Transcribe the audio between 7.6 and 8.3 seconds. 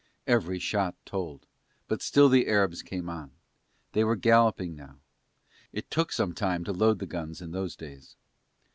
days.